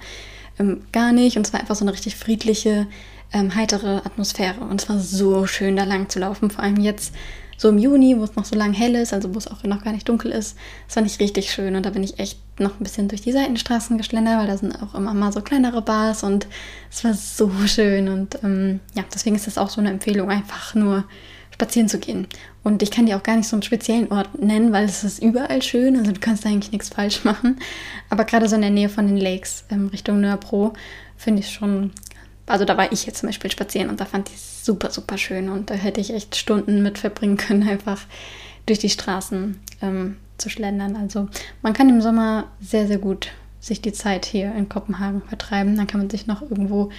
ähm, 0.58 0.82
gar 0.92 1.12
nicht. 1.12 1.36
Und 1.36 1.46
es 1.46 1.52
war 1.52 1.60
einfach 1.60 1.76
so 1.76 1.84
eine 1.84 1.92
richtig 1.92 2.16
friedliche, 2.16 2.86
ähm, 3.32 3.54
heitere 3.54 3.98
Atmosphäre. 4.04 4.60
Und 4.60 4.82
es 4.82 4.88
war 4.88 4.98
so 4.98 5.46
schön, 5.46 5.76
da 5.76 5.84
lang 5.84 6.08
zu 6.08 6.18
laufen. 6.18 6.50
Vor 6.50 6.62
allem 6.62 6.80
jetzt 6.80 7.14
so 7.56 7.68
im 7.68 7.78
Juni, 7.78 8.18
wo 8.18 8.24
es 8.24 8.36
noch 8.36 8.44
so 8.44 8.56
lang 8.56 8.72
hell 8.72 8.94
ist, 8.94 9.12
also 9.12 9.34
wo 9.34 9.38
es 9.38 9.48
auch 9.48 9.62
noch 9.64 9.84
gar 9.84 9.92
nicht 9.92 10.08
dunkel 10.08 10.30
ist. 10.30 10.56
Das 10.86 10.94
fand 10.94 11.06
ich 11.06 11.20
richtig 11.20 11.50
schön. 11.52 11.76
Und 11.76 11.86
da 11.86 11.90
bin 11.90 12.02
ich 12.02 12.18
echt 12.18 12.38
noch 12.58 12.78
ein 12.78 12.82
bisschen 12.82 13.08
durch 13.08 13.22
die 13.22 13.32
Seitenstraßen 13.32 13.98
geschlendert, 13.98 14.38
weil 14.38 14.46
da 14.46 14.56
sind 14.56 14.80
auch 14.82 14.94
immer 14.94 15.14
mal 15.14 15.32
so 15.32 15.40
kleinere 15.40 15.82
Bars 15.82 16.22
und 16.22 16.46
es 16.90 17.04
war 17.04 17.14
so 17.14 17.50
schön. 17.66 18.08
Und 18.08 18.38
ähm, 18.42 18.80
ja, 18.94 19.04
deswegen 19.12 19.36
ist 19.36 19.46
das 19.46 19.58
auch 19.58 19.70
so 19.70 19.80
eine 19.80 19.90
Empfehlung, 19.90 20.30
einfach 20.30 20.74
nur 20.74 21.04
spazieren 21.52 21.88
zu 21.88 21.98
gehen. 21.98 22.26
Und 22.64 22.82
ich 22.82 22.90
kann 22.90 23.06
dir 23.06 23.16
auch 23.16 23.22
gar 23.22 23.36
nicht 23.36 23.48
so 23.48 23.56
einen 23.56 23.62
speziellen 23.62 24.10
Ort 24.10 24.40
nennen, 24.40 24.72
weil 24.72 24.86
es 24.86 25.04
ist 25.04 25.22
überall 25.22 25.62
schön. 25.62 25.96
Also 25.96 26.12
du 26.12 26.20
kannst 26.20 26.44
da 26.44 26.48
eigentlich 26.48 26.72
nichts 26.72 26.88
falsch 26.88 27.24
machen. 27.24 27.60
Aber 28.10 28.24
gerade 28.24 28.48
so 28.48 28.56
in 28.56 28.62
der 28.62 28.70
Nähe 28.70 28.88
von 28.88 29.06
den 29.06 29.16
Lakes 29.16 29.64
ähm, 29.70 29.88
Richtung 29.88 30.20
Nörbro 30.20 30.72
finde 31.16 31.40
ich 31.40 31.50
schon. 31.50 31.92
Also 32.46 32.64
da 32.64 32.76
war 32.76 32.92
ich 32.92 33.06
jetzt 33.06 33.20
zum 33.20 33.28
Beispiel 33.28 33.50
spazieren 33.50 33.88
und 33.88 34.00
da 34.00 34.04
fand 34.04 34.28
ich 34.28 34.36
es 34.36 34.64
super, 34.64 34.90
super 34.90 35.18
schön. 35.18 35.48
Und 35.48 35.70
da 35.70 35.74
hätte 35.74 36.00
ich 36.00 36.12
echt 36.12 36.36
Stunden 36.36 36.82
mit 36.82 36.98
verbringen 36.98 37.36
können, 37.36 37.68
einfach 37.68 38.02
durch 38.66 38.78
die 38.78 38.90
Straßen 38.90 39.58
ähm, 39.82 40.16
zu 40.38 40.50
schlendern. 40.50 40.96
Also 40.96 41.28
man 41.62 41.72
kann 41.72 41.88
im 41.88 42.00
Sommer 42.00 42.44
sehr, 42.60 42.86
sehr 42.86 42.98
gut 42.98 43.30
sich 43.60 43.80
die 43.80 43.92
Zeit 43.92 44.26
hier 44.26 44.54
in 44.54 44.68
Kopenhagen 44.68 45.22
vertreiben. 45.22 45.76
Dann 45.76 45.86
kann 45.86 46.00
man 46.00 46.10
sich 46.10 46.26
noch 46.26 46.42
irgendwo 46.42 46.90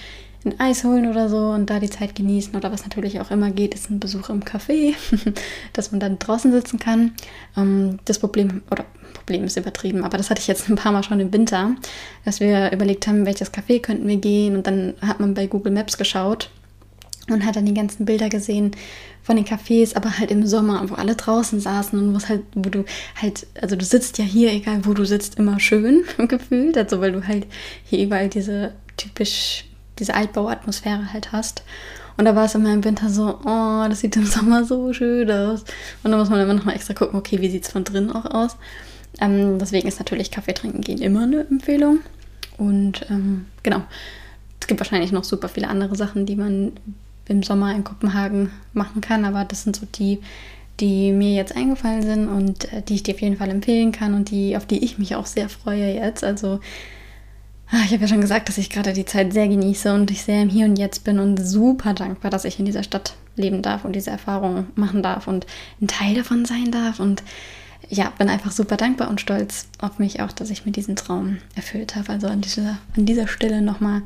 ein 0.46 0.60
Eis 0.60 0.84
holen 0.84 1.08
oder 1.08 1.28
so 1.28 1.50
und 1.50 1.68
da 1.68 1.80
die 1.80 1.90
Zeit 1.90 2.14
genießen. 2.14 2.54
Oder 2.54 2.72
was 2.72 2.84
natürlich 2.84 3.20
auch 3.20 3.30
immer 3.30 3.50
geht, 3.50 3.74
ist 3.74 3.90
ein 3.90 4.00
Besuch 4.00 4.30
im 4.30 4.42
Café, 4.42 4.94
dass 5.72 5.92
man 5.92 6.00
dann 6.00 6.18
draußen 6.18 6.52
sitzen 6.52 6.78
kann. 6.78 7.12
Ähm, 7.56 7.98
das 8.04 8.18
Problem, 8.18 8.62
oder 8.70 8.84
Problem 9.14 9.44
ist 9.44 9.56
übertrieben, 9.56 10.04
aber 10.04 10.16
das 10.16 10.30
hatte 10.30 10.40
ich 10.40 10.46
jetzt 10.46 10.68
ein 10.68 10.76
paar 10.76 10.92
Mal 10.92 11.02
schon 11.02 11.20
im 11.20 11.32
Winter, 11.32 11.74
dass 12.24 12.40
wir 12.40 12.72
überlegt 12.72 13.06
haben, 13.06 13.26
welches 13.26 13.52
Café 13.52 13.80
könnten 13.80 14.06
wir 14.06 14.16
gehen 14.16 14.56
und 14.56 14.66
dann 14.66 14.94
hat 15.00 15.20
man 15.20 15.34
bei 15.34 15.46
Google 15.46 15.72
Maps 15.72 15.98
geschaut 15.98 16.50
und 17.28 17.44
hat 17.44 17.56
dann 17.56 17.66
die 17.66 17.74
ganzen 17.74 18.04
Bilder 18.04 18.28
gesehen 18.28 18.70
von 19.22 19.36
den 19.36 19.44
Cafés, 19.44 19.96
aber 19.96 20.18
halt 20.18 20.30
im 20.30 20.46
Sommer, 20.46 20.88
wo 20.88 20.94
alle 20.94 21.16
draußen 21.16 21.58
saßen 21.58 21.98
und 21.98 22.14
wo 22.14 22.28
halt, 22.28 22.42
wo 22.54 22.70
du 22.70 22.84
halt, 23.20 23.46
also 23.60 23.74
du 23.74 23.84
sitzt 23.84 24.18
ja 24.18 24.24
hier, 24.24 24.52
egal 24.52 24.84
wo 24.84 24.94
du 24.94 25.04
sitzt, 25.04 25.38
immer 25.38 25.58
schön 25.58 26.04
gefühlt, 26.28 26.78
also 26.78 27.00
weil 27.00 27.12
du 27.12 27.26
halt 27.26 27.46
hier 27.84 28.04
überall 28.04 28.28
diese 28.28 28.74
typisch 28.96 29.64
diese 29.98 30.14
Altbauatmosphäre 30.14 31.12
halt 31.12 31.32
hast. 31.32 31.62
Und 32.16 32.24
da 32.24 32.34
war 32.34 32.46
es 32.46 32.54
immer 32.54 32.72
im 32.72 32.84
Winter 32.84 33.10
so, 33.10 33.38
oh, 33.44 33.88
das 33.88 34.00
sieht 34.00 34.16
im 34.16 34.26
Sommer 34.26 34.64
so 34.64 34.92
schön 34.92 35.30
aus. 35.30 35.64
Und 36.02 36.12
da 36.12 36.16
muss 36.16 36.30
man 36.30 36.40
immer 36.40 36.54
noch 36.54 36.64
mal 36.64 36.74
extra 36.74 36.94
gucken, 36.94 37.18
okay, 37.18 37.40
wie 37.40 37.50
sieht 37.50 37.64
es 37.64 37.72
von 37.72 37.84
drinnen 37.84 38.10
auch 38.10 38.24
aus. 38.24 38.56
Ähm, 39.20 39.58
deswegen 39.58 39.88
ist 39.88 39.98
natürlich 39.98 40.30
Kaffee 40.30 40.54
trinken 40.54 40.80
gehen 40.80 40.98
immer 40.98 41.24
eine 41.24 41.46
Empfehlung. 41.46 42.00
Und 42.56 43.06
ähm, 43.10 43.46
genau, 43.62 43.82
es 44.60 44.66
gibt 44.66 44.80
wahrscheinlich 44.80 45.12
noch 45.12 45.24
super 45.24 45.48
viele 45.48 45.68
andere 45.68 45.94
Sachen, 45.96 46.26
die 46.26 46.36
man 46.36 46.72
im 47.28 47.42
Sommer 47.42 47.74
in 47.74 47.84
Kopenhagen 47.84 48.50
machen 48.72 49.00
kann. 49.00 49.24
Aber 49.24 49.44
das 49.44 49.62
sind 49.62 49.76
so 49.76 49.86
die, 49.86 50.20
die 50.80 51.12
mir 51.12 51.34
jetzt 51.34 51.54
eingefallen 51.54 52.02
sind 52.02 52.28
und 52.28 52.72
äh, 52.72 52.82
die 52.82 52.94
ich 52.94 53.02
dir 53.02 53.14
auf 53.14 53.20
jeden 53.20 53.36
Fall 53.36 53.50
empfehlen 53.50 53.92
kann 53.92 54.14
und 54.14 54.30
die, 54.30 54.56
auf 54.56 54.66
die 54.66 54.82
ich 54.84 54.98
mich 54.98 55.16
auch 55.16 55.26
sehr 55.26 55.48
freue 55.48 55.94
jetzt. 55.94 56.24
Also 56.24 56.60
ich 57.72 57.92
habe 57.92 58.02
ja 58.02 58.08
schon 58.08 58.20
gesagt, 58.20 58.48
dass 58.48 58.58
ich 58.58 58.70
gerade 58.70 58.92
die 58.92 59.04
Zeit 59.04 59.32
sehr 59.32 59.48
genieße 59.48 59.92
und 59.92 60.10
ich 60.10 60.22
sehr 60.22 60.42
im 60.42 60.48
Hier 60.48 60.66
und 60.66 60.78
Jetzt 60.78 61.04
bin 61.04 61.18
und 61.18 61.36
super 61.38 61.94
dankbar, 61.94 62.30
dass 62.30 62.44
ich 62.44 62.58
in 62.58 62.64
dieser 62.64 62.82
Stadt 62.82 63.14
leben 63.34 63.62
darf 63.62 63.84
und 63.84 63.94
diese 63.94 64.10
Erfahrungen 64.10 64.68
machen 64.76 65.02
darf 65.02 65.26
und 65.26 65.46
ein 65.80 65.88
Teil 65.88 66.14
davon 66.14 66.44
sein 66.44 66.70
darf. 66.70 67.00
Und 67.00 67.22
ja, 67.88 68.12
bin 68.18 68.28
einfach 68.28 68.52
super 68.52 68.76
dankbar 68.76 69.08
und 69.08 69.20
stolz 69.20 69.68
auf 69.78 69.98
mich 69.98 70.20
auch, 70.20 70.32
dass 70.32 70.50
ich 70.50 70.64
mir 70.64 70.72
diesen 70.72 70.96
Traum 70.96 71.38
erfüllt 71.54 71.96
habe. 71.96 72.10
Also 72.10 72.28
an 72.28 72.40
dieser, 72.40 72.78
an 72.96 73.06
dieser 73.06 73.28
Stelle 73.28 73.62
nochmal, 73.62 74.02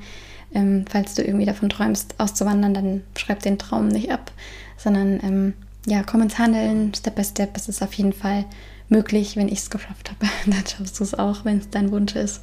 ähm, 0.55 0.85
falls 0.91 1.15
du 1.15 1.23
irgendwie 1.23 1.47
davon 1.47 1.69
träumst, 1.69 2.15
auszuwandern, 2.19 2.75
dann 2.75 3.03
schreib 3.17 3.41
den 3.41 3.59
Traum 3.59 3.89
nicht 3.89 4.11
ab, 4.11 4.33
sondern 4.77 5.21
ähm, 5.23 5.55
ja, 5.87 6.03
komm 6.03 6.23
ins 6.23 6.39
Handeln, 6.39 6.93
Step 6.95 7.15
by 7.15 7.25
Step. 7.25 7.57
Es 7.57 7.69
ist 7.69 7.83
auf 7.83 7.93
jeden 7.95 8.13
Fall 8.13 8.45
möglich, 8.89 9.37
wenn 9.37 9.49
ich 9.49 9.61
es 9.61 9.71
geschafft 9.71 10.11
habe. 10.11 10.31
Dann 10.51 10.67
schaffst 10.67 10.99
du 10.99 11.05
es 11.05 11.15
auch, 11.15 11.45
wenn 11.45 11.59
es 11.59 11.71
dein 11.71 11.91
Wunsch 11.91 12.17
ist. 12.17 12.43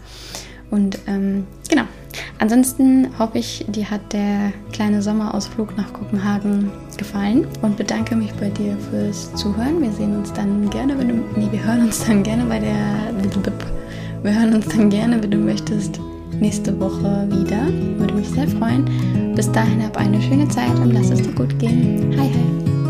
Und 0.70 1.00
ähm, 1.08 1.46
genau. 1.70 1.84
Ansonsten 2.40 3.08
hoffe 3.18 3.38
ich, 3.38 3.66
dir 3.68 3.90
hat 3.90 4.14
der 4.14 4.52
kleine 4.72 5.02
Sommerausflug 5.02 5.76
nach 5.78 5.92
Kopenhagen 5.94 6.72
gefallen 6.98 7.48
und 7.62 7.78
bedanke 7.78 8.16
mich 8.16 8.34
bei 8.34 8.50
dir 8.50 8.78
fürs 8.90 9.34
Zuhören. 9.36 9.82
Wir 9.82 9.92
sehen 9.92 10.16
uns 10.16 10.34
dann 10.34 10.70
gerne, 10.70 10.98
wenn 10.98 11.10
du, 11.10 11.14
nee, 11.36 11.48
wir 11.52 11.64
hören 11.64 11.82
uns 11.84 12.06
dann 12.06 12.24
gerne 12.24 12.46
bei 12.46 12.60
der, 12.60 12.76
wir 14.24 14.40
hören 14.40 14.54
uns 14.56 14.68
dann 14.68 14.90
gerne, 14.90 15.22
wenn 15.22 15.32
du 15.32 15.38
möchtest, 15.38 16.00
nächste 16.40 16.78
Woche 16.80 17.28
wieder. 17.30 17.68
Würde 17.98 18.14
mich 18.14 18.30
sehr 18.30 18.48
freuen. 18.48 18.86
Bis 19.36 19.52
dahin 19.52 19.84
hab 19.84 19.98
eine 19.98 20.22
schöne 20.22 20.48
Zeit 20.48 20.78
und 20.80 20.92
lass 20.92 21.10
es 21.10 21.22
dir 21.22 21.34
gut 21.34 21.58
gehen. 21.60 22.16
Hi, 22.18 22.30
hi. 22.30 22.87